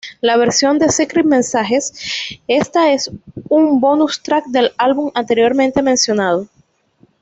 La 0.19 0.35
versión 0.35 0.79
de 0.79 0.89
"Secret 0.89 1.27
Messages" 1.27 1.93
está 2.47 2.91
en 2.91 2.97
un 3.49 3.79
"bonus 3.79 4.23
track" 4.23 4.45
del 4.47 4.71
álbum 4.79 5.11
anteriormente 5.13 5.83
mencionado. 5.83 6.47